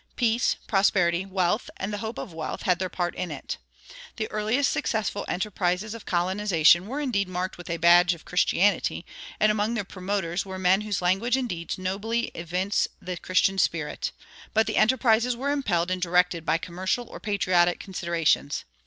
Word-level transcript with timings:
Peace, 0.15 0.55
prosperity, 0.65 1.27
wealth, 1.27 1.69
and 1.77 1.93
the 1.93 1.99
hope 1.99 2.17
of 2.17 2.33
wealth 2.33 2.63
had 2.63 2.79
their 2.79 2.89
part 2.89 3.13
in 3.13 3.29
it. 3.29 3.57
The 4.15 4.25
earliest 4.31 4.71
successful 4.71 5.25
enterprises 5.27 5.93
of 5.93 6.07
colonization 6.07 6.87
were 6.87 6.99
indeed 6.99 7.27
marked 7.27 7.55
with 7.59 7.67
the 7.67 7.77
badge 7.77 8.15
of 8.15 8.25
Christianity, 8.25 9.05
and 9.39 9.51
among 9.51 9.75
their 9.75 9.83
promoters 9.83 10.43
were 10.43 10.57
men 10.57 10.81
whose 10.81 11.03
language 11.03 11.37
and 11.37 11.47
deeds 11.47 11.77
nobly 11.77 12.31
evince 12.33 12.87
the 12.99 13.17
Christian 13.17 13.59
spirit; 13.59 14.11
but 14.55 14.65
the 14.65 14.77
enterprises 14.77 15.35
were 15.35 15.51
impelled 15.51 15.91
and 15.91 16.01
directed 16.01 16.47
by 16.47 16.57
commercial 16.57 17.07
or 17.07 17.19
patriotic 17.19 17.79
considerations. 17.79 18.65